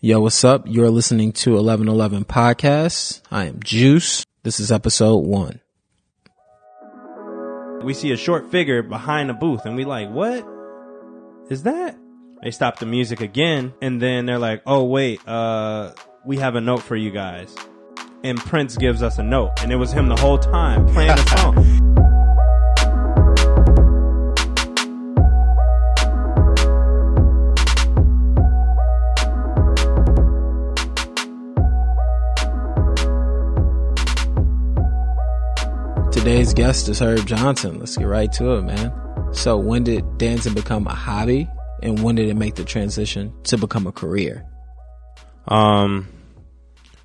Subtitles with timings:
[0.00, 0.62] Yo, what's up?
[0.64, 3.20] You're listening to 1111 Podcast.
[3.32, 4.24] I am Juice.
[4.44, 5.60] This is episode one.
[7.82, 10.46] We see a short figure behind a booth and we like, what
[11.50, 11.98] is that?
[12.44, 16.60] They stop the music again and then they're like, oh wait, uh, we have a
[16.60, 17.52] note for you guys.
[18.22, 21.26] And Prince gives us a note and it was him the whole time playing the
[21.36, 21.97] song.
[36.28, 37.78] Today's guest is Herb Johnson.
[37.78, 38.92] Let's get right to it, man.
[39.32, 41.48] So, when did dancing become a hobby,
[41.82, 44.44] and when did it make the transition to become a career?
[45.46, 46.06] Um,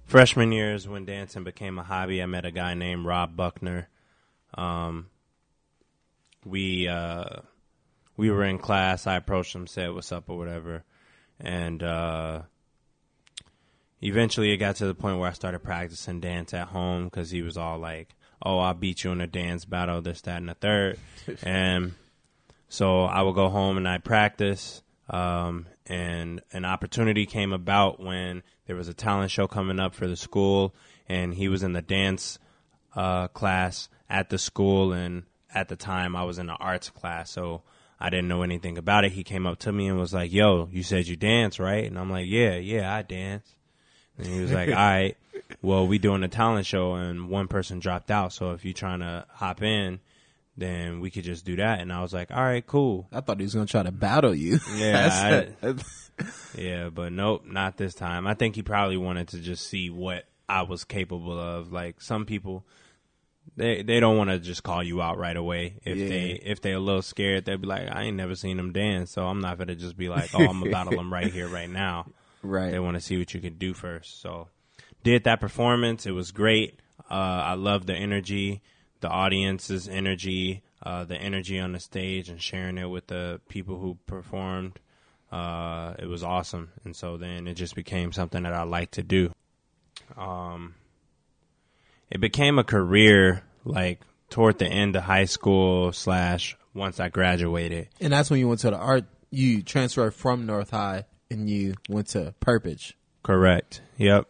[0.07, 2.21] freshman year is when dancing became a hobby.
[2.21, 3.87] I met a guy named Rob Buckner.
[4.55, 5.07] Um,
[6.43, 7.43] we uh,
[8.17, 9.07] we were in class.
[9.07, 10.83] I approached him, said what's up or whatever,
[11.39, 12.41] and uh,
[14.01, 17.41] eventually it got to the point where I started practicing dance at home because he
[17.41, 20.55] was all like, "Oh, I beat you in a dance battle, this, that, and the
[20.55, 20.99] third.
[21.43, 21.93] and
[22.69, 24.81] so I would go home and I practice.
[25.09, 30.07] Um, and an opportunity came about when there was a talent show coming up for
[30.07, 30.73] the school,
[31.07, 32.39] and he was in the dance
[32.95, 37.31] uh, class at the school, and at the time I was in the arts class,
[37.31, 37.63] so
[37.99, 39.11] I didn't know anything about it.
[39.11, 41.97] He came up to me and was like, "Yo, you said you dance, right?" And
[41.97, 43.55] I'm like, "Yeah, yeah, I dance."
[44.17, 45.17] And he was like, "All right,
[45.61, 48.99] well, we doing a talent show, and one person dropped out, so if you trying
[48.99, 49.99] to hop in."
[50.55, 53.39] Then we could just do that, and I was like, "All right, cool." I thought
[53.39, 54.59] he was going to try to battle you.
[54.75, 56.11] Yeah, That's-
[56.55, 58.27] Yeah, but nope, not this time.
[58.27, 61.71] I think he probably wanted to just see what I was capable of.
[61.71, 62.63] Like some people,
[63.57, 65.73] they they don't want to just call you out right away.
[65.83, 66.07] If Yeah.
[66.07, 69.09] they if they're a little scared, they'll be like, I ain't never seen him dance,
[69.09, 71.69] so I'm not gonna just be like, oh, I'm gonna battle him right here, right
[71.69, 72.05] now.
[72.43, 72.71] Right.
[72.71, 74.21] They want to see what you can do first.
[74.21, 74.49] So
[75.03, 76.05] did that performance.
[76.05, 76.79] It was great.
[77.09, 78.61] Uh, I love the energy,
[79.01, 83.79] the audience's energy, uh, the energy on the stage, and sharing it with the people
[83.79, 84.79] who performed.
[85.31, 89.03] Uh, it was awesome, and so then it just became something that I like to
[89.03, 89.31] do.
[90.15, 90.75] Um,
[92.11, 97.89] it became a career like toward the end of high school slash once I graduated.
[97.99, 99.05] And that's when you went to the art.
[99.31, 102.93] You transferred from North High, and you went to Perpich.
[103.23, 103.81] Correct.
[103.97, 104.27] Yep.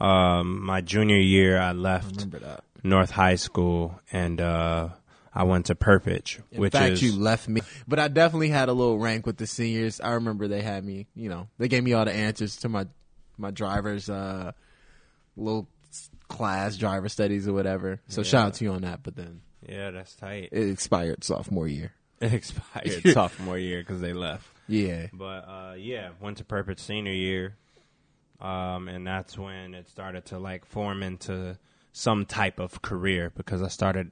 [0.00, 2.30] Um, my junior year, I left.
[2.30, 2.64] That.
[2.82, 4.90] North High School, and uh,
[5.34, 8.68] I went to Perpich, In which fact, is you left me, but I definitely had
[8.68, 10.00] a little rank with the seniors.
[10.00, 11.06] I remember they had me.
[11.14, 12.86] You know, they gave me all the answers to my
[13.36, 14.52] my driver's uh,
[15.36, 15.68] little
[16.28, 18.00] class, driver studies or whatever.
[18.08, 19.02] So shout out to you on that.
[19.02, 20.50] But then yeah, that's tight.
[20.52, 21.92] it expired sophomore year.
[22.20, 24.46] It expired sophomore year because they left.
[24.68, 27.56] Yeah, But uh, yeah, went to Perpich senior year,
[28.40, 31.58] um, and that's when it started to like form into
[31.92, 34.10] some type of career because I started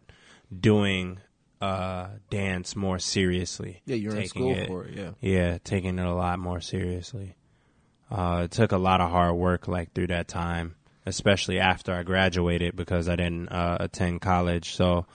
[0.58, 1.20] doing
[1.60, 3.82] uh, dance more seriously.
[3.86, 4.94] yeah, you're in school it- for it.
[4.96, 7.36] Yeah, Yeah, taking it a lot more seriously.
[8.10, 12.02] Uh, it took a lot of hard work, like through that time, especially after I
[12.04, 14.74] graduated because I didn't uh, attend college.
[14.76, 15.06] So,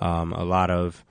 [0.00, 1.04] um, a lot of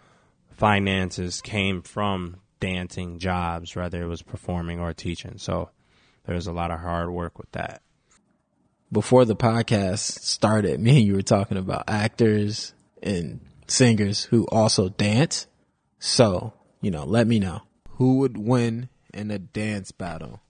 [0.51, 5.37] finances came from dancing jobs, whether it was performing or teaching.
[5.37, 5.69] So,
[6.25, 7.81] there was a lot of hard work with that.
[8.91, 14.89] before the podcast started, me and you were talking about actors and singers who also
[14.89, 15.47] dance.
[15.99, 17.61] So, you know, let me know
[17.91, 20.41] who would win in a dance battle,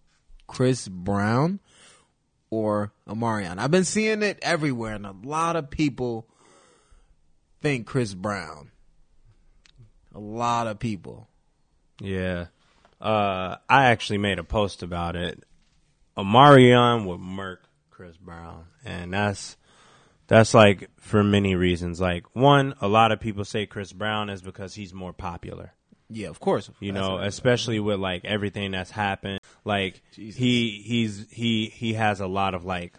[0.48, 1.60] Chris Brown
[2.50, 3.58] or Omarion.
[3.58, 6.28] I've been seeing it everywhere, and a lot of people
[7.62, 8.72] think Chris Brown.
[10.14, 11.29] A lot of people.
[12.00, 12.48] Yeah.
[13.00, 15.44] Uh, I actually made a post about it.
[16.18, 18.66] Omarion would murk Chris Brown.
[18.84, 19.56] And that's
[20.28, 22.02] that's like for many reasons.
[22.02, 25.74] Like one, a lot of people say Chris Brown is because he's more popular.
[26.12, 26.72] Yeah, of course.
[26.80, 29.40] You That's know, especially with like everything that's happened.
[29.64, 30.40] Like Jesus.
[30.40, 32.96] he he's he he has a lot of like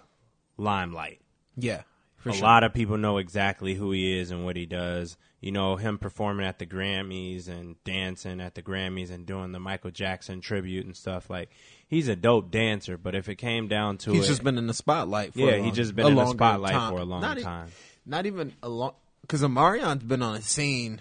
[0.57, 1.21] limelight
[1.57, 1.83] yeah,
[2.21, 2.43] for a sure.
[2.43, 5.17] lot of people know exactly who he is and what he does.
[5.41, 9.59] You know, him performing at the Grammys and dancing at the Grammys and doing the
[9.61, 11.31] Michael Jackson tribute and stuff.
[11.31, 11.49] Like,
[11.89, 14.59] he's a dope dancer, but if it came down to He's it, He's just been
[14.59, 15.33] in the spotlight.
[15.33, 16.93] For Yeah, long- just been in the spotlight time.
[16.93, 17.69] for a long not e- time.
[18.05, 21.01] not even a long because Omarion's been on the scene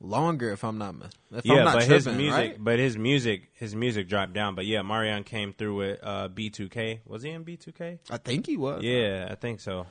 [0.00, 0.52] longer.
[0.52, 1.10] If I'm not, if I'm
[1.40, 1.40] Mm-hmm.
[1.52, 2.56] yeah, not but his music, right?
[2.58, 4.54] but his music, his music dropped down.
[4.54, 7.00] But yeah, Marion came through with uh, B2K.
[7.06, 7.98] Was he in B2K?
[8.10, 8.82] I think he was.
[8.82, 9.86] Yeah, I think so.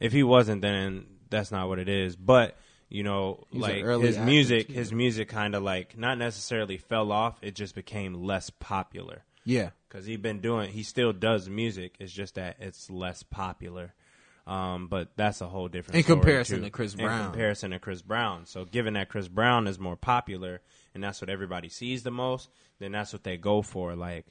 [0.00, 2.16] If he wasn't, then that's not what it is.
[2.16, 2.56] But
[2.88, 4.72] you know, He's like early his actor, music, too.
[4.72, 7.38] his music kind of like not necessarily fell off.
[7.42, 9.22] It just became less popular.
[9.44, 9.70] Yeah.
[9.88, 10.70] because he's been doing.
[10.72, 11.94] He still does music.
[12.00, 13.94] It's just that it's less popular.
[14.46, 16.64] Um, but that's a whole different In comparison too.
[16.64, 17.20] to Chris Brown.
[17.20, 18.46] In comparison to Chris Brown.
[18.46, 20.60] So, given that Chris Brown is more popular
[20.94, 22.48] and that's what everybody sees the most,
[22.80, 23.94] then that's what they go for.
[23.94, 24.26] Like,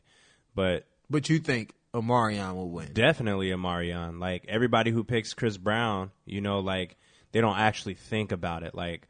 [0.54, 2.92] but But you think Omarion will win?
[2.94, 3.58] definitely a
[4.20, 6.98] Like everybody who picks Chris Brown, you know, like
[7.32, 8.76] they don't actually think about it.
[8.76, 9.08] Like,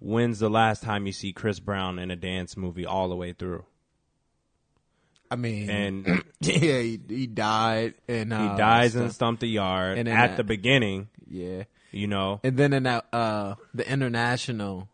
[0.00, 3.32] when's the last time you see Chris Brown in a dance movie all the way
[3.32, 3.64] through?
[5.30, 6.06] I mean, And
[6.40, 9.14] yeah, he, he died and he uh, dies and stuff.
[9.16, 11.08] Stomp the Yard And at that- the beginning.
[11.28, 14.88] yeah, You know, and then in that uh the international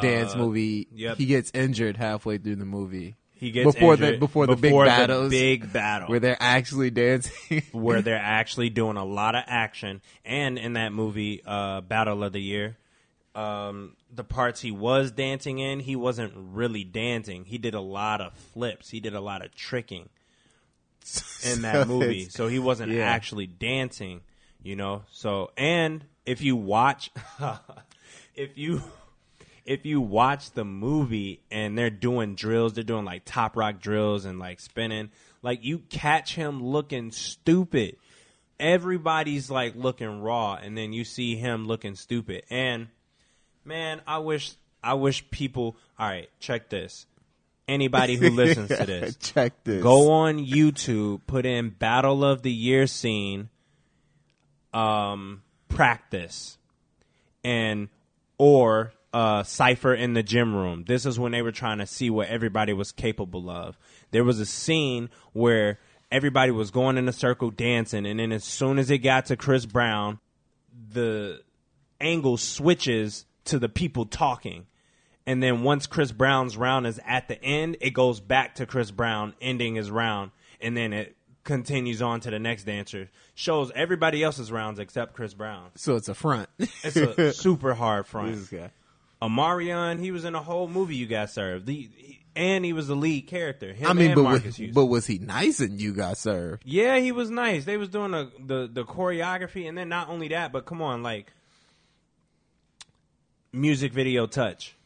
[0.00, 1.18] dance Uh, movie, yep.
[1.18, 4.86] he gets injured halfway through the movie he gets Before the- before the big before
[4.86, 7.62] battles, big battle where they're actually dancing.
[7.72, 10.00] where they're actually doing a lot of action.
[10.24, 12.78] And in that movie, uh, Battle of the Year,
[13.34, 17.44] um, the parts he was dancing in, he wasn't really dancing.
[17.44, 18.88] He did a lot of flips.
[18.88, 20.08] He did a lot of tricking
[21.44, 22.24] in that So movie.
[22.30, 23.02] So he wasn't yeah.
[23.04, 24.22] actually dancing,
[24.62, 25.02] you know.
[25.12, 27.10] So and if you watch,
[28.34, 28.82] if you
[29.64, 34.24] if you watch the movie and they're doing drills, they're doing like top rock drills
[34.24, 35.10] and like spinning,
[35.42, 37.96] like you catch him looking stupid.
[38.60, 42.44] Everybody's like looking raw, and then you see him looking stupid.
[42.50, 42.88] And
[43.64, 44.52] man, I wish
[44.82, 45.76] I wish people.
[45.98, 47.06] All right, check this.
[47.66, 49.82] Anybody who listens to this, Check this.
[49.82, 53.48] go on YouTube, put in Battle of the Year scene,
[54.74, 56.58] um, practice,
[57.42, 57.88] and
[58.36, 60.84] or uh, cipher in the gym room.
[60.88, 63.78] This is when they were trying to see what everybody was capable of.
[64.10, 65.78] There was a scene where
[66.10, 69.36] everybody was going in a circle dancing, and then as soon as it got to
[69.36, 70.18] Chris Brown,
[70.92, 71.40] the
[72.00, 74.66] angle switches to the people talking.
[75.26, 78.90] And then once Chris Brown's round is at the end, it goes back to Chris
[78.90, 80.32] Brown ending his round.
[80.60, 83.10] And then it continues on to the next dancer.
[83.34, 85.70] Shows everybody else's rounds except Chris Brown.
[85.76, 86.48] So it's a front.
[86.58, 88.34] It's a super hard front.
[89.22, 91.66] Omarion, he was in a whole movie you got served.
[91.66, 91.90] The,
[92.36, 93.72] and he was the lead character.
[93.72, 96.62] Him I mean, and but Marcus was, but was he nice and you got served?
[96.66, 97.64] Yeah, he was nice.
[97.64, 101.02] They was doing the, the the choreography, and then not only that, but come on,
[101.02, 101.32] like
[103.52, 104.76] music video touch.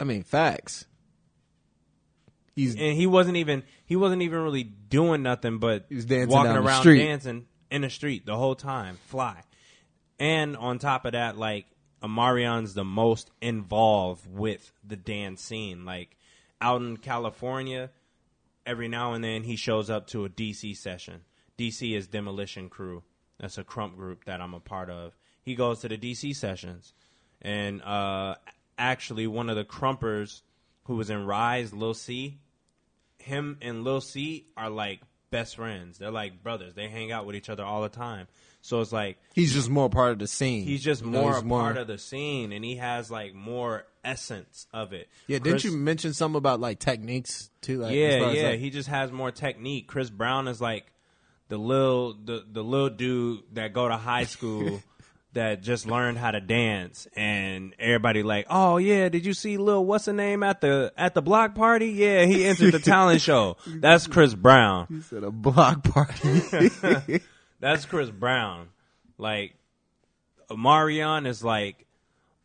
[0.00, 0.84] I mean, facts.
[2.56, 6.28] He's And he wasn't even he wasn't even really doing nothing but He was dancing
[6.28, 9.42] walking around dancing in the street the whole time, fly.
[10.22, 11.66] And on top of that, like
[12.00, 15.84] Omarion's the most involved with the dance scene.
[15.84, 16.16] Like
[16.60, 17.90] out in California,
[18.64, 21.22] every now and then he shows up to a DC session.
[21.58, 23.02] DC is Demolition Crew.
[23.40, 25.16] That's a krump group that I'm a part of.
[25.42, 26.94] He goes to the DC sessions.
[27.40, 28.36] And uh,
[28.78, 30.42] actually, one of the krumpers
[30.84, 32.38] who was in Rize, Lil C,
[33.18, 35.00] him and Lil C are like
[35.32, 35.98] best friends.
[35.98, 36.74] They're like brothers.
[36.74, 38.28] They hang out with each other all the time.
[38.60, 40.64] So it's like he's just more part of the scene.
[40.64, 44.68] he's just more he's a part of the scene, and he has like more essence
[44.72, 45.08] of it.
[45.26, 47.78] Yeah, didn't you mention something about like techniques too?
[47.78, 48.48] Like, yeah, yeah.
[48.50, 49.88] like- he just has more technique.
[49.88, 50.92] Chris Brown is like
[51.48, 54.80] the little the the little dude that go to high school
[55.34, 59.84] that just learned how to dance, and everybody like, oh yeah, did you see Lil
[59.84, 61.88] what's the name at the at the block party?
[61.88, 63.56] Yeah, he entered the talent show.
[63.66, 64.86] That's Chris Brown.
[64.88, 67.22] He said a block party.
[67.60, 68.68] That's Chris Brown.
[69.18, 69.54] Like
[70.54, 71.86] Marion is like,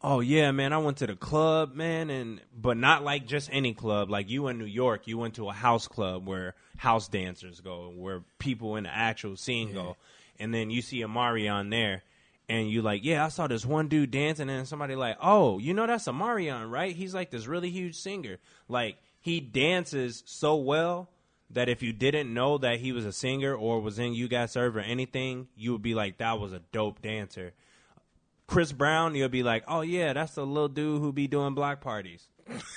[0.01, 3.73] oh yeah, man, I went to the club, man, and but not like just any
[3.73, 4.09] club.
[4.09, 7.91] Like you in New York, you went to a house club where house dancers go,
[7.95, 9.97] where people in the actual scene go,
[10.39, 12.03] and then you see Omarion there.
[12.49, 15.73] And you like, yeah, I saw this one dude dancing, and somebody like, oh, you
[15.73, 16.95] know that's Omarion, right?
[16.95, 18.37] He's like this really huge singer.
[18.69, 21.09] Like he dances so well
[21.49, 24.49] that if you didn't know that he was a singer or was in You Got
[24.49, 27.53] Served or anything, you would be like, that was a dope dancer.
[28.47, 31.81] Chris Brown, you'll be like, oh yeah, that's the little dude who be doing block
[31.81, 32.27] parties.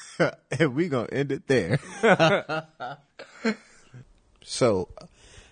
[0.51, 1.79] and we gonna end it there.
[4.43, 4.89] so,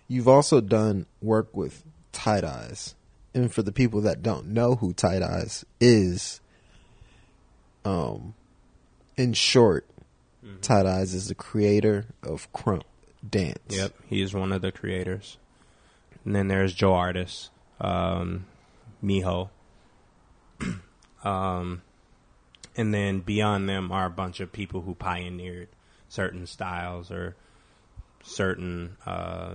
[0.09, 2.95] you've also done work with Tight Eyez,
[3.39, 6.41] and for the people that don't know who Tight Eyez is,
[7.85, 8.35] um,
[9.17, 9.87] in short,
[10.61, 12.83] Tight Eyez is the creator of Krump
[13.29, 13.59] Dance.
[13.69, 15.39] Yep, he is one of the creators.
[16.25, 18.47] And then there's Jo'Artis, um,
[19.03, 19.51] Mijo.
[21.25, 21.83] um,
[22.77, 25.69] and then beyond them are a bunch of people who pioneered
[26.09, 27.37] certain styles or
[28.23, 29.55] certain uh,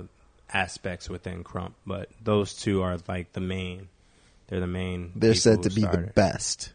[0.52, 1.74] aspects within Krump.
[1.86, 3.90] But those two are like the main.
[4.48, 5.12] They're the main.
[5.16, 6.74] They're said to be the best.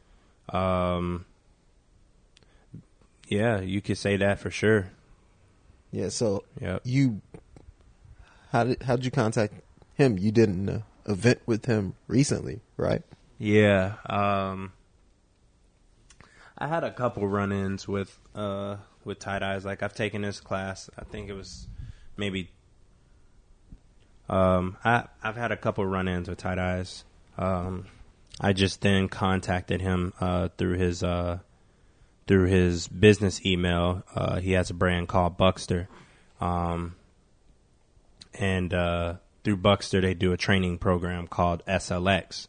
[0.49, 1.25] Um,
[3.29, 4.91] Yeah, you could say that for sure.
[5.93, 6.09] Yeah.
[6.09, 6.83] So Yep.
[6.85, 7.21] you,
[8.53, 9.55] how did how did you contact
[9.95, 10.17] him?
[10.19, 13.03] You did an uh, event with him recently, right?
[13.39, 13.95] Yeah.
[14.07, 14.73] Um,
[16.57, 19.65] I had a couple run-ins with uh, with Tight Eyez.
[19.65, 20.89] Like I've taken this class.
[20.99, 21.69] I think it was
[22.17, 22.51] maybe.
[24.29, 27.05] Um, I I've had a couple run-ins with Tight Eyez.
[27.37, 27.87] Um,
[28.41, 31.39] I just then contacted him uh, through his uh,
[32.27, 34.03] through his business email.
[34.15, 35.89] Uh, he has a brand called Buckster,
[36.41, 36.95] um,
[38.35, 42.49] and uh, through Buckster they do a training program called SLX,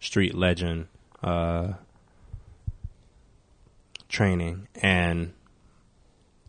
[0.00, 0.88] Street Legend
[1.22, 1.74] uh,
[4.08, 5.32] training, and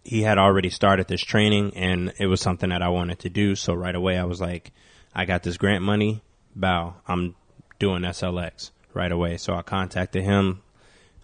[0.03, 3.55] he had already started this training, and it was something that I wanted to do.
[3.55, 4.71] So right away, I was like,
[5.15, 6.21] I got this grant money.
[6.55, 7.35] Bow, I'm
[7.79, 9.37] doing SLX right away.
[9.37, 10.61] So I contacted him,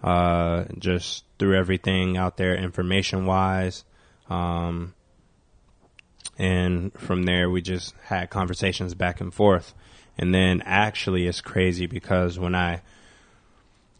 [0.03, 3.83] uh, just threw everything out there information wise.
[4.29, 4.93] Um,
[6.38, 9.74] and from there, we just had conversations back and forth.
[10.17, 12.81] And then actually, it's crazy because when I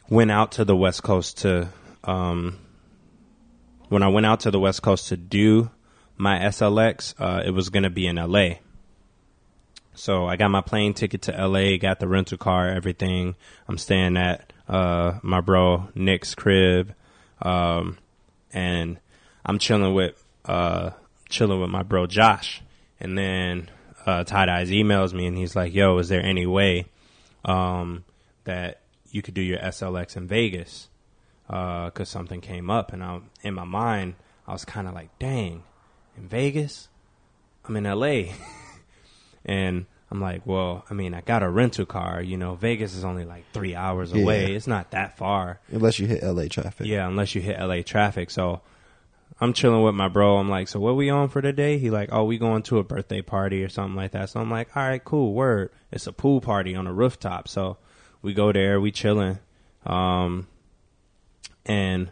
[0.10, 1.70] went out to the West Coast to,
[2.04, 2.58] um,
[3.90, 5.72] when I went out to the West Coast to do
[6.16, 8.56] my SLX, uh, it was going to be in LA.
[9.96, 13.36] So I got my plane ticket to LA, got the rental car, everything.
[13.68, 16.94] I'm staying at uh, my bro Nick's crib,
[17.42, 17.98] um,
[18.54, 19.00] and
[19.46, 20.92] I'm chilling with uh,
[21.28, 22.62] chilling with my bro Josh.
[23.00, 23.70] And then
[24.06, 26.86] uh, Tight Eyez emails me and he's like, "Yo, is there any way
[27.44, 28.06] um,
[28.44, 30.89] that you could do your SLX in Vegas?"
[31.50, 34.14] Because something came up, and I, in my mind,
[34.48, 35.64] I was kind of like, "Dang,
[36.16, 36.88] in Vegas?
[37.66, 38.34] I'm in LA."
[39.46, 42.22] And I'm like, well, I mean, I got a rental car.
[42.22, 44.54] You know, Vegas is only like three hours away.
[44.54, 45.60] It's not that far.
[45.70, 46.88] Unless you hit LA traffic.
[46.88, 48.30] Yeah, unless you hit LA traffic.
[48.32, 48.62] So
[49.40, 50.38] I'm chilling with my bro.
[50.38, 51.78] I'm like, so what we on for today?
[51.78, 54.30] He like, oh, we going to a birthday party or something like that.
[54.30, 55.72] So I'm like, all right, cool, word.
[55.92, 57.48] It's a pool party on a rooftop.
[57.48, 57.78] So
[58.22, 59.40] we go there, we chilling.
[59.86, 60.48] Um,
[61.70, 62.12] and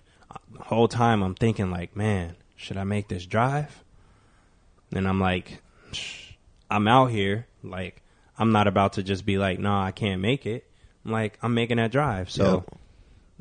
[0.53, 3.83] the whole time I'm thinking like, man, should I make this drive?
[4.93, 5.61] And I'm like,
[6.69, 7.47] I'm out here.
[7.63, 8.01] Like,
[8.37, 10.69] I'm not about to just be like, no, I can't make it.
[11.03, 12.29] I'm like, I'm making that drive.
[12.29, 12.79] So Yep.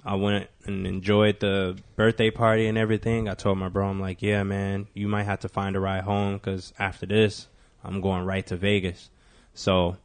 [0.05, 3.29] I went and enjoyed the birthday party and everything.
[3.29, 6.05] I told my bro, I'm like, yeah, man, you might have to find a ride
[6.05, 7.49] home because after this,
[7.85, 9.11] I'm going right to Vegas.
[9.55, 9.97] So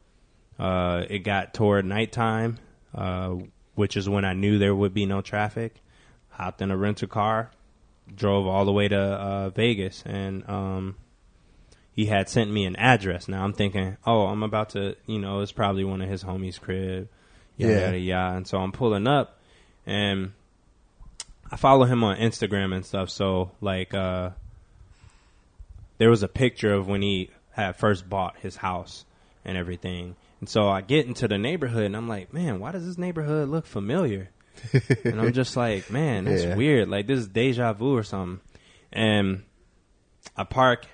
[0.60, 2.58] uh, it got toward nighttime,
[2.96, 3.36] uh,
[3.76, 5.76] which is when I knew there would be no traffic.
[6.32, 7.52] Hopped in a rental car,
[8.14, 10.96] drove all the way to uh, Vegas, and um,
[11.94, 13.28] he had sent me an address.
[13.28, 16.60] Now I'm thinking, oh, I'm about to, you know, it's probably one of his homies'
[16.60, 17.10] crib,
[17.58, 17.80] yada Yeah.
[17.86, 18.38] yada yada.
[18.38, 19.38] And so I'm pulling up,
[19.86, 20.32] and
[21.52, 23.10] I follow him on Instagram and stuff.
[23.10, 24.32] So like, uh,
[25.98, 29.06] there was a picture of when he had first bought his house
[29.46, 30.16] and everything.
[30.40, 33.50] And so I get into the neighborhood, and I'm like, man, why does this neighborhood
[33.50, 34.30] look familiar?
[35.04, 36.56] And I'm just like, man, that's Yeah.
[36.56, 36.90] weird.
[36.90, 38.40] Like this is deja vu or something.
[38.94, 39.44] And
[40.38, 40.86] I park,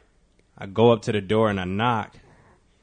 [0.58, 2.16] I go up to the door and I knock,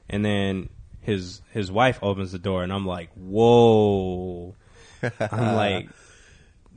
[0.09, 0.69] and then
[1.01, 4.55] his his wife opens the door, and I'm like, whoa.
[5.03, 5.11] I'm
[5.57, 5.89] like,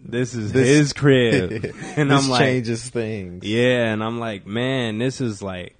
[0.03, 3.43] this is This- his crib, and I'm like, changes things.
[3.45, 5.75] yeah, and I'm like, man, this is like,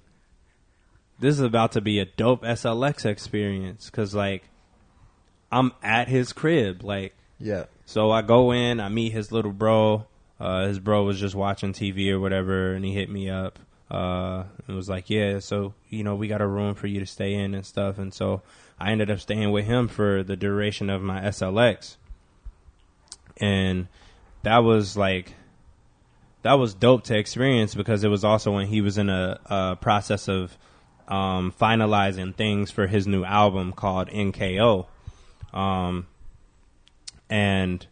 [1.20, 4.44] this is about to be a dope SLX experience because like,
[5.52, 7.64] I'm at his crib, like, Yeah.
[7.88, 10.04] So I go in, I meet his little bro.
[10.38, 13.58] Uh, his bro was just watching TV or whatever, and he hit me up.
[13.90, 17.06] Uh, and was like, yeah, so you know, we got a room for you to
[17.06, 17.96] stay in and stuff.
[17.96, 18.42] And so
[18.78, 21.96] I ended up staying with him for the duration of my SLX,
[23.38, 23.88] and
[24.42, 25.32] that was like,
[26.42, 29.76] that was dope to experience because it was also when he was in a, a
[29.76, 30.58] process of
[31.08, 34.84] um, finalizing things for his new album called NKO.
[35.54, 36.06] Um,
[37.30, 37.86] and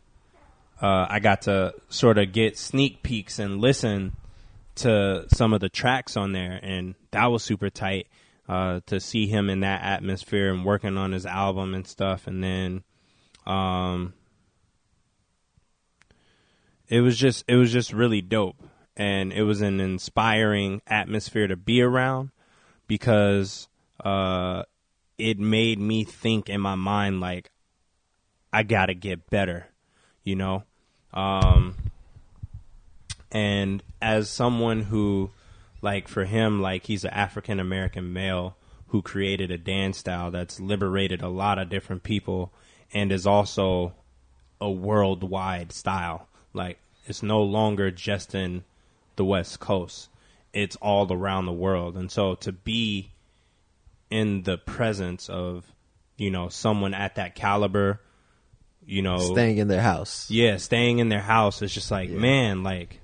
[0.80, 4.16] uh, I got to sort of get sneak peeks and listen
[4.76, 8.08] to some of the tracks on there, and that was super tight
[8.48, 12.26] uh, to see him in that atmosphere and working on his album and stuff.
[12.26, 12.84] And then,
[13.46, 14.12] um,
[16.88, 18.62] it was just it was just really dope,
[18.96, 22.30] and it was an inspiring atmosphere to be around
[22.86, 23.68] because
[24.04, 24.62] uh,
[25.18, 27.50] it made me think in my mind like
[28.56, 29.66] I gotta get better,
[30.24, 30.62] you know.
[31.12, 31.74] Um,
[33.30, 35.30] and as someone who,
[35.82, 38.56] like, for him, like he's an African American male
[38.88, 42.50] who created a dance style that's liberated a lot of different people
[42.94, 43.92] and is also
[44.58, 46.26] a worldwide style.
[46.54, 48.64] Like it's no longer just in
[49.16, 50.08] the West Coast.
[50.54, 51.94] It's all around the world.
[51.94, 53.10] And so to be
[54.08, 55.66] in the presence of,
[56.16, 58.00] you know, someone at that caliber,
[58.86, 60.30] you know, Staying in their house.
[60.30, 63.00] yeah, staying in their house is just like, man, like,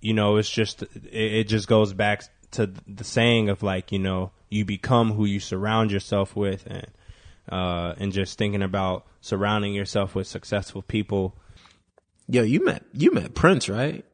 [0.00, 3.98] you know, it's just, it, it just goes back to the saying of like, you
[3.98, 6.86] know, you become who you surround yourself with and,
[7.50, 11.36] uh, and just thinking about surrounding yourself with successful people.
[12.28, 14.04] Yo, you met you met Prince, right?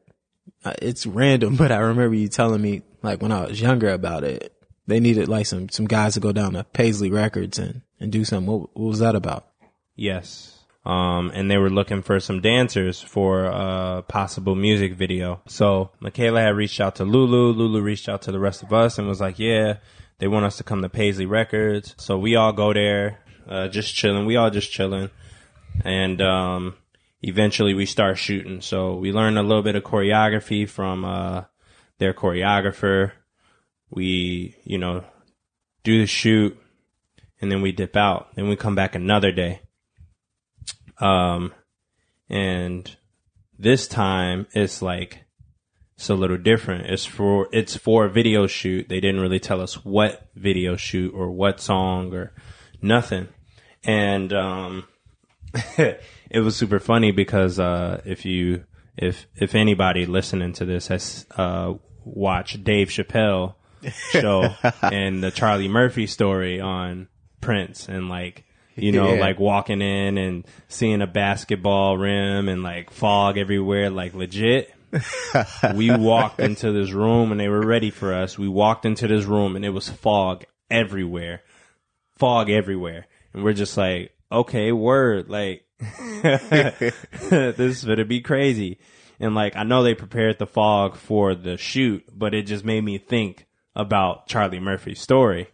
[0.65, 4.23] Uh, It's random, but I remember you telling me like when I was younger about
[4.23, 4.53] it.
[4.87, 8.23] They needed like some some guys to go down to Paisley Records and and do
[8.23, 8.51] something.
[8.51, 9.47] What, what was that about?
[9.95, 10.53] Yes.
[10.85, 15.41] Um, and they were looking for some dancers for a possible music video.
[15.47, 17.51] So Michaela had reached out to Lulu.
[17.51, 19.79] Lulu reached out to the rest of us and was like, yeah,
[20.19, 21.93] they want us to come to Paisley Records.
[21.97, 24.25] So we all go there, uh, just chilling.
[24.25, 25.09] We all just chilling.
[25.83, 26.75] And, um,
[27.21, 28.61] eventually we start shooting.
[28.61, 31.43] So we learn a little bit of choreography from, uh,
[31.97, 33.11] their choreographer.
[33.89, 35.03] We, you know,
[35.83, 36.57] do the shoot
[37.41, 38.35] and then we dip out.
[38.35, 39.61] Then we come back another day.
[40.99, 41.53] Um,
[42.29, 42.95] and
[43.57, 45.25] this time it's like,
[45.95, 46.87] it's a little different.
[46.87, 48.87] It's for, it's for a video shoot.
[48.87, 52.33] They didn't really tell us what video shoot or what song or
[52.81, 53.29] nothing.
[53.83, 54.87] And, um,
[55.77, 58.65] it was super funny because, uh, if you,
[58.95, 61.73] if, if anybody listening to this has, uh,
[62.07, 63.55] watched Dave Chappelle
[64.11, 67.07] show and the Charlie Murphy story on
[67.41, 68.43] Prince and like,
[68.75, 69.19] you know, Yeah.
[69.21, 74.73] like walking in and seeing a basketball rim and like fog everywhere, like legit.
[75.75, 78.37] we walked into this room and they were ready for us.
[78.37, 81.41] We walked into this room and it was fog everywhere.
[82.17, 83.05] Fog everywhere.
[83.33, 85.29] And we're just like, okay, word.
[85.29, 85.65] Like,
[86.21, 88.79] this is going to be crazy.
[89.19, 92.83] And like, I know they prepared the fog for the shoot, but it just made
[92.83, 95.49] me think about Charlie Murphy's story.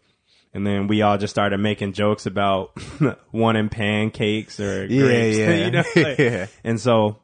[0.53, 2.71] And then we all just started making jokes about
[3.31, 5.37] wanting pancakes or Yeah, grapes.
[5.39, 5.65] yeah.
[5.65, 5.83] you know?
[5.95, 6.47] like- Yeah.
[6.63, 7.17] And so,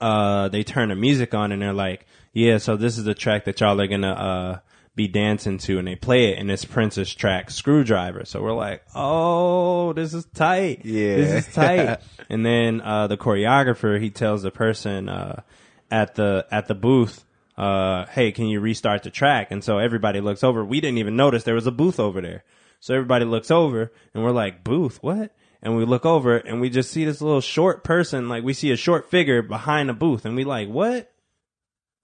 [0.00, 3.46] uh, they turn the music on and they're like, yeah, so this is the track
[3.46, 4.58] that y'all are gonna, uh,
[4.94, 8.24] be dancing to and they play it and it's Prince's track Screwdriver.
[8.24, 10.86] So we're like, oh, this is tight.
[10.86, 11.16] Yeah.
[11.16, 11.98] This is tight.
[12.30, 15.42] and then, uh, the choreographer, he tells the person, uh,
[15.90, 17.24] at the, at the booth,
[17.56, 19.50] uh, hey, can you restart the track?
[19.50, 20.64] And so everybody looks over.
[20.64, 22.44] We didn't even notice there was a booth over there.
[22.80, 25.34] So everybody looks over and we're like, booth, what?
[25.62, 28.70] And we look over and we just see this little short person, like we see
[28.70, 31.10] a short figure behind a booth and we like, what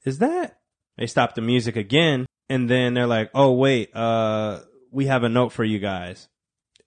[0.05, 0.59] is that?
[0.97, 4.61] They stop the music again and then they're like, oh wait, uh,
[4.91, 6.29] we have a note for you guys.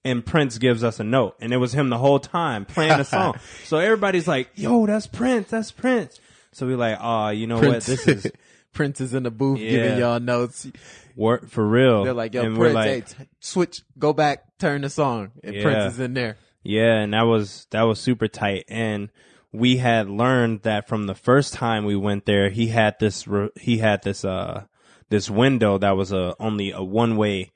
[0.03, 3.03] And Prince gives us a note and it was him the whole time playing the
[3.05, 3.35] song.
[3.63, 6.19] so everybody's like, yo, that's Prince, that's Prince.
[6.51, 7.83] So we're like, oh, you know what?
[7.83, 8.31] This is
[8.75, 9.71] Prince is in the booth Yeah.
[9.71, 10.67] giving y'all notes.
[11.15, 12.03] work for real.
[12.03, 15.31] They're like, yo, and Prince, like, hey, t- switch, go back, turn the song.
[15.43, 15.63] And Yeah.
[15.63, 16.35] Prince is in there.
[16.61, 18.65] Yeah, and that was that was super tight.
[18.67, 19.09] And
[19.53, 23.49] we had learned that from the first time we went there, he had this re-
[23.59, 24.65] he had this uh
[25.09, 27.51] this window that was a only a one way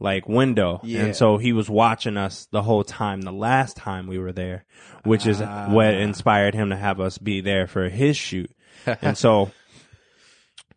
[0.00, 1.04] like window, Yeah.
[1.04, 3.20] and so he was watching us the whole time.
[3.22, 4.64] The last time we were there,
[5.04, 5.68] which is Ah.
[5.70, 8.50] what inspired him to have us be there for his shoot.
[9.02, 9.50] and so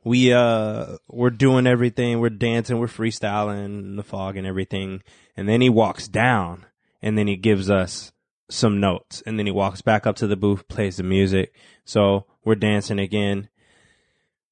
[0.08, 2.20] we uh we're doing everything.
[2.20, 2.80] We're dancing.
[2.80, 5.04] We're freestyling in the fog and everything.
[5.36, 6.66] And then he walks down
[7.02, 8.14] and then he gives us
[8.50, 9.22] some notes.
[9.26, 11.54] And then he walks back up to the booth plays the music.
[11.86, 13.50] So we're dancing again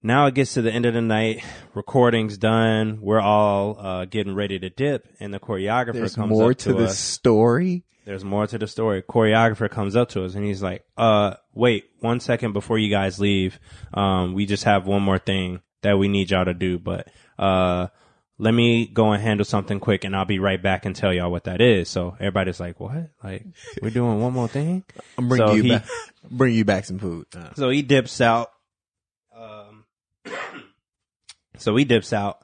[0.05, 4.35] now it gets to the end of the night recording's done we're all uh getting
[4.35, 7.83] ready to dip and the choreographer There's comes more up to to, the us story.
[8.05, 9.01] there's more to the story.
[9.01, 13.19] Choreographer comes up to us and he's like, uh, wait one second before you guys
[13.19, 13.59] leave.
[13.95, 17.07] Um, we just have one more thing that we need y'all to do, but,
[17.39, 17.87] uh,
[18.37, 21.31] let me go and handle something quick and I'll be right back and tell y'all
[21.31, 21.89] what that is.
[21.89, 23.09] So everybody's like, what?
[23.23, 23.45] Like,
[23.81, 24.83] we're doing one more thing?
[25.17, 25.85] I'm bringing So you he- back,
[26.29, 27.25] bring you back some food.
[27.35, 28.51] Uh, So he dips out.
[29.35, 29.85] Um,
[31.61, 32.39] so he dips out.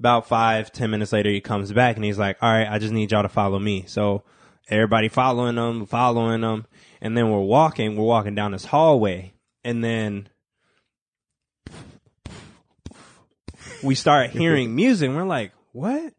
[0.00, 2.92] About five, ten minutes later, he comes back and he's like, "All right, I just
[2.92, 4.24] need y'all to follow me." So
[4.68, 6.66] everybody following him, following him,
[7.00, 7.96] and then we're walking.
[7.96, 10.28] We're walking down this hallway, and then
[13.82, 15.10] we start hearing music.
[15.10, 16.12] We're like, "What?"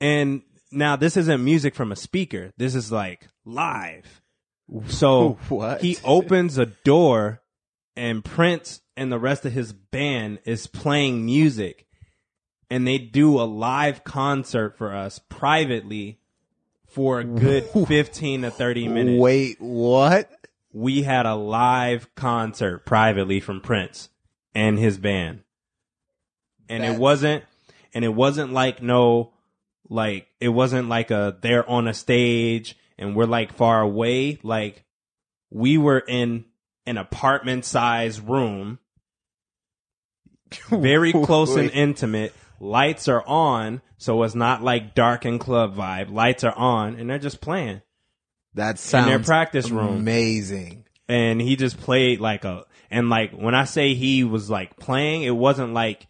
[0.00, 2.52] And now this isn't music from a speaker.
[2.56, 4.22] This is like live.
[4.88, 5.80] So What?
[5.82, 7.42] he opens a door
[7.96, 11.86] and Prince and the rest of his band is playing music
[12.70, 16.20] and they do a live concert for us privately
[16.86, 19.20] for a good 15 to 30 minutes.
[19.20, 20.30] Wait, what?
[20.74, 24.10] we had a live concert privately from Prince
[24.54, 25.44] and his band.
[26.68, 27.44] And it wasn't
[27.94, 29.32] and it wasn't like no
[29.88, 34.84] like it wasn't like a they're on a stage and we're like far away like
[35.50, 36.46] we were in
[36.86, 38.78] an apartment size room
[40.68, 46.10] very close and intimate lights are on so it's not like dark and club vibe
[46.10, 47.82] lights are on and they're just playing
[48.54, 49.96] That sounds their practice room.
[49.96, 50.84] Amazing.
[51.08, 55.24] and he just played like a and like when I say he was like playing,
[55.24, 56.06] it wasn't like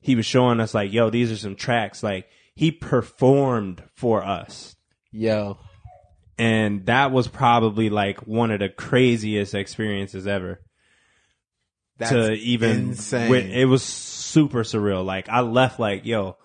[0.00, 2.02] he was showing us like, yo, these are some tracks.
[2.04, 4.76] Like he performed for us.
[5.10, 5.58] Yo.
[6.38, 10.60] And that was probably like one of the craziest experiences ever.
[11.98, 13.32] That's to even insane.
[13.34, 15.04] it was super surreal.
[15.04, 16.36] Like I left like, yo,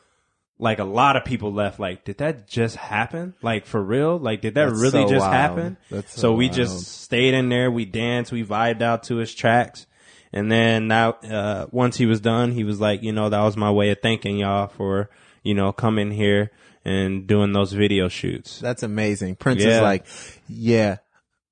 [0.60, 3.34] like a lot of people left like, did that just happen?
[3.42, 4.18] Like for real?
[4.18, 5.34] Like did that That's really so just wild.
[5.34, 5.78] happen?
[5.90, 9.34] That's so so we just stayed in there, we danced, we vibed out to his
[9.34, 9.86] tracks.
[10.34, 13.56] And then now, uh, once he was done, he was like, you know, that was
[13.56, 15.10] my way of thanking y'all for,
[15.42, 16.52] you know, coming here
[16.84, 18.60] and doing those video shoots.
[18.60, 19.38] That's amazing.
[19.38, 19.78] Prince Yeah.
[19.78, 20.06] is like,
[20.50, 20.98] yeah,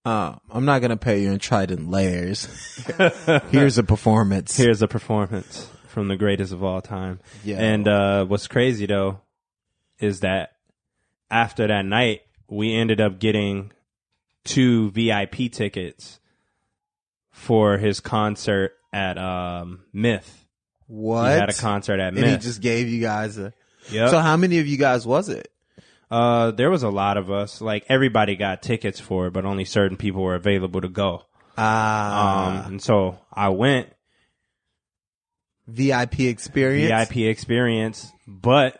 [0.06, 2.46] uh, I'm not gonna pay you in trident layers.
[3.50, 4.56] Here's a performance.
[4.56, 7.20] Here's a performance from the greatest of all time.
[7.44, 7.58] Yeah.
[7.58, 9.22] And uh, what's crazy though
[10.00, 10.52] is that
[11.32, 13.72] after that night, we ended up getting
[14.44, 16.20] two VIP tickets
[17.32, 20.46] for his concert at um, Myth.
[20.88, 21.32] What?
[21.32, 23.54] He had a concert at and he just gave you guys a.
[23.91, 24.10] Yep.
[24.10, 25.52] So how many of you guys was it?
[26.12, 27.62] Uh, there was a lot of us.
[27.62, 31.24] Like everybody got tickets for it, but only certain people were available to go.
[31.58, 33.89] Ah, Um, and so I went.
[35.68, 37.10] VIP experience.
[37.10, 38.80] VIP experience, but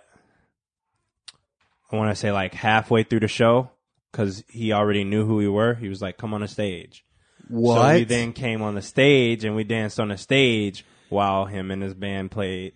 [1.92, 3.72] I want to say like halfway through the show
[4.12, 5.74] because he already knew who we were.
[5.74, 7.04] He was like, "Come on the stage."
[7.48, 7.76] What?
[7.82, 11.72] So we then came on the stage and we danced on the stage while him
[11.72, 12.74] and his band played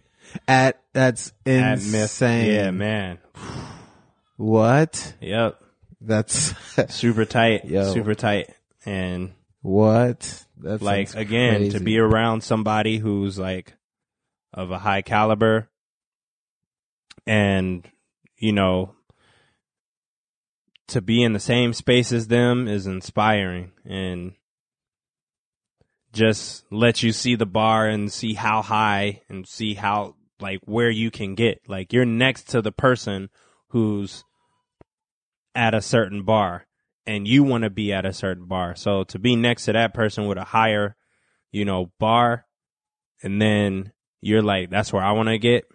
[0.48, 1.92] at that's at insane.
[1.92, 2.56] Myth.
[2.56, 3.18] Yeah, man.
[4.39, 5.15] What?
[5.19, 5.62] Yep.
[5.99, 6.56] That's
[6.95, 7.65] Super tight.
[7.65, 7.93] Yo.
[7.93, 8.49] Super tight.
[8.86, 10.45] And what?
[10.58, 13.73] That's like again to be around somebody who's like
[14.54, 15.67] of a high caliber
[17.28, 17.86] and
[18.38, 18.95] you know
[20.88, 24.34] to be in the same space as them is inspiring and
[26.13, 30.89] just let you see the bar and see how high and see how like where
[30.89, 33.30] you can get like you're next to the person
[33.67, 34.23] who's
[35.60, 36.65] at a certain bar
[37.06, 39.93] and you want to be at a certain bar so to be next to that
[39.93, 40.95] person with a higher
[41.52, 42.45] you know bar
[43.24, 43.91] and then
[44.22, 45.65] you're like that's where I want to get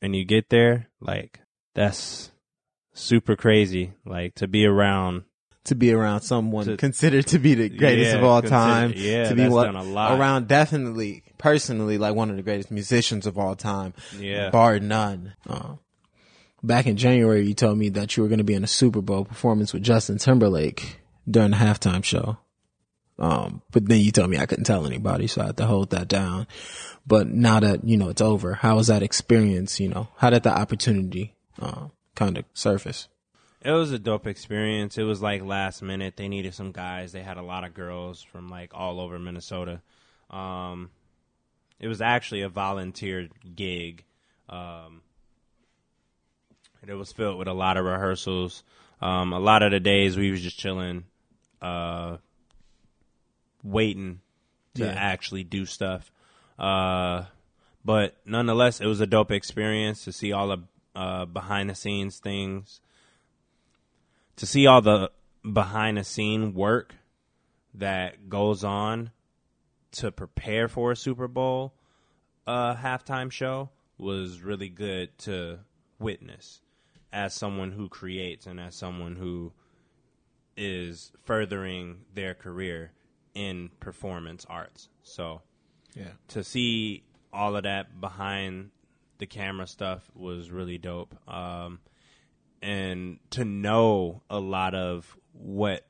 [0.00, 1.40] and you get there like
[1.74, 2.30] that's
[2.94, 5.24] super crazy like to be around
[5.64, 8.92] to be around someone To- considered to be the greatest Yeah, of all time.
[8.96, 10.18] yeah, to be what done a lot.
[10.18, 13.94] around definitely personally like one of the greatest musicians of all time.
[14.18, 14.50] Yeah.
[14.50, 15.34] bar none.
[15.48, 15.76] Uh,
[16.62, 19.00] back in January, you told me that you were going to be in a Super
[19.00, 22.38] Bowl performance with Justin Timberlake during the halftime show.
[23.18, 25.90] Um, but then you told me I couldn't tell anybody, so I had to hold
[25.90, 26.46] that down.
[27.06, 29.78] But now that you know it's over, how was that experience?
[29.78, 33.08] You know, how did the opportunity uh, kind of surface?
[33.64, 34.98] It was a dope experience.
[34.98, 36.16] It was like last minute.
[36.16, 37.12] They needed some guys.
[37.12, 39.82] They had a lot of girls from like all over Minnesota.
[40.30, 40.90] Um,
[41.78, 44.04] it was actually a volunteer gig.
[44.48, 45.02] Um,
[46.82, 48.62] and it was filled with a lot of rehearsals.
[49.00, 51.04] Um, a lot of the days we was just chilling,
[51.60, 52.18] uh,
[53.62, 54.20] waiting
[54.74, 54.92] to Yeah.
[54.92, 56.12] actually do stuff.
[56.58, 57.24] Uh,
[57.84, 60.58] but nonetheless, it was a dope experience to see all the
[60.94, 62.82] uh, behind the scenes things
[64.36, 65.10] to see all the
[65.52, 66.94] behind the scene work
[67.72, 69.10] that goes on
[69.92, 71.72] to prepare for a Super Bowl
[72.46, 75.58] uh, halftime show was really good to
[75.98, 76.60] witness
[77.12, 79.52] as someone who creates and as someone who
[80.56, 82.92] is furthering their career
[83.34, 84.88] in performance arts.
[85.02, 85.42] So
[85.94, 86.12] Yeah.
[86.28, 88.70] to see all of that behind
[89.18, 91.16] the camera stuff was really dope.
[91.28, 91.80] Um,
[92.60, 95.86] and to know a lot of what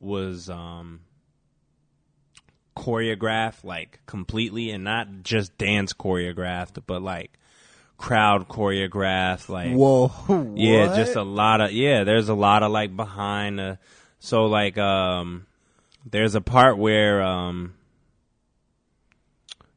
[0.00, 1.00] was um,
[2.76, 7.38] choreographed, like completely, and not just dance choreographed, but like
[8.02, 10.10] crowd choreographed, like Whoa.
[10.56, 12.02] yeah, just a lot of yeah.
[12.04, 13.78] There's a lot of like behind the
[14.18, 15.46] so like um,
[16.04, 17.74] there's a part where um,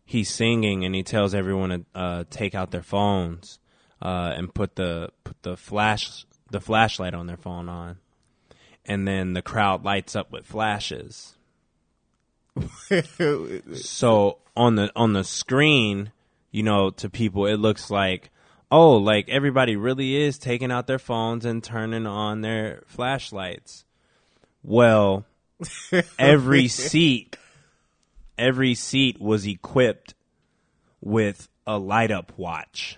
[0.05, 3.59] he's singing and he tells everyone to uh, take out their phones
[4.01, 7.97] uh, and put the put the flash the flashlight on their phone on,
[8.85, 11.35] and then the crowd lights up with flashes.
[13.75, 16.11] so on the on the screen,
[16.55, 18.29] you know, to people it looks like
[18.71, 23.83] oh, like everybody really is taking out their phones and turning on their flashlights.
[24.63, 25.25] Well,
[26.17, 27.37] every seat
[28.37, 30.13] every seat was equipped
[31.01, 32.97] with a light up watch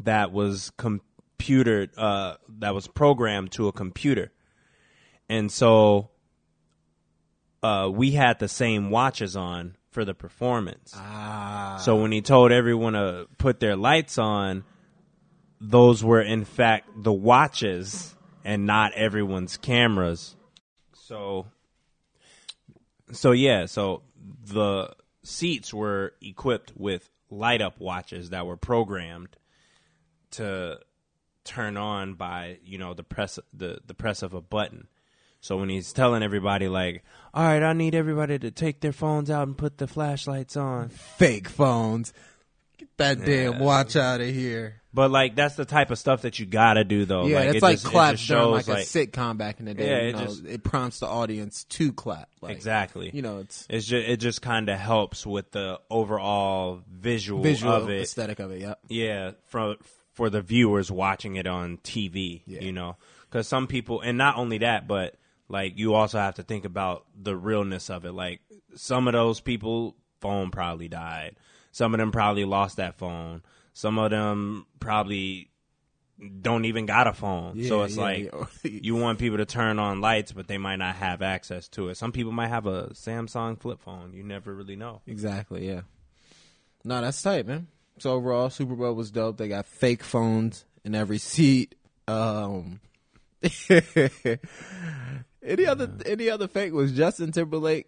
[0.00, 4.30] that was computer uh, that was programmed to a computer
[5.28, 6.10] and so
[7.62, 11.78] uh, we had the same watches on for the performance Ah.
[11.80, 14.64] so when he told everyone to put their lights on
[15.60, 20.36] those were in fact the watches and not everyone's cameras
[20.92, 21.46] so
[23.12, 24.02] so yeah, so
[24.44, 29.36] the seats were equipped with light up watches that were programmed
[30.32, 30.78] to
[31.44, 34.88] turn on by, you know, the press the, the press of a button.
[35.46, 39.30] So when he's telling everybody like, "All right, I need everybody to take their phones
[39.30, 42.12] out and put the flashlights on." fake phones.
[42.78, 44.82] Get that damn watch out of here.
[44.92, 47.26] But like that's the type of stuff that you got to do though.
[47.26, 49.74] Yeah, like, it's it like just, it during shows, like a sitcom back in the
[49.74, 49.88] day.
[49.88, 52.28] Yeah, you it know, just- it prompts the audience to clap.
[52.40, 53.10] Like, exactly.
[53.14, 57.72] You know, it's It's just it just kind of helps with the overall visual, visual
[57.72, 58.02] of it.
[58.02, 58.62] aesthetic of it.
[58.62, 58.78] Yep.
[58.88, 59.76] Yeah, for
[60.12, 62.62] for the viewers watching it on TV, Yeah.
[62.62, 62.96] you know,
[63.30, 65.14] because some people, and not only that, but
[65.48, 68.12] like you also have to think about the realness of it.
[68.12, 68.40] Like
[68.74, 71.36] some of those people, phone probably died.
[71.72, 73.42] Some of them probably lost that phone.
[73.72, 75.50] Some of them probably
[76.40, 77.62] don't even got a phone.
[77.64, 78.46] so it's yeah, like yeah.
[78.82, 81.96] you want people to turn on lights, but they might not have access to it.
[81.96, 84.12] Some people might have a Samsung flip phone.
[84.14, 85.02] You never really know.
[85.06, 85.68] Exactly.
[85.68, 85.82] Yeah.
[86.84, 87.66] No, that's tight, man.
[87.98, 89.36] So overall, Super Bowl was dope.
[89.36, 91.74] They got fake phones in every seat.
[92.08, 92.80] Um,
[95.46, 97.86] any other any other fake was Justin Timberlake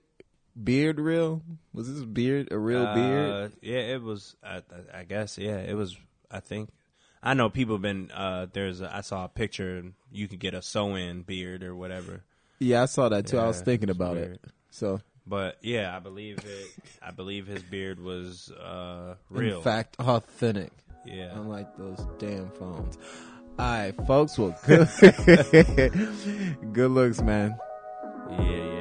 [0.63, 1.43] beard real?
[1.73, 3.31] Was this beard a real beard?
[3.31, 4.37] Uh, yeah, it was.
[4.43, 4.63] I,
[4.95, 5.39] I guess.
[5.39, 5.97] Yeah, it was.
[6.31, 6.71] I think.
[7.23, 8.11] I know people have been.
[8.13, 8.81] Uh, there's.
[8.81, 9.83] A, I saw a picture.
[10.13, 12.23] You could get a sew-in beard or whatever.
[12.61, 13.39] Yeah, I saw that too.
[13.39, 14.33] I was thinking about weird.
[14.35, 14.41] it.
[14.71, 16.71] So, But yeah, I believe it.
[17.03, 19.59] I believe his beard was uh, real.
[19.59, 20.73] in fact, authentic.
[21.05, 21.31] yeah.
[21.39, 22.99] Unlike those damn phones.
[23.59, 24.39] All right, folks.
[24.39, 24.89] Well, good,
[26.73, 27.57] good looks, man.
[28.31, 28.78] Yeah.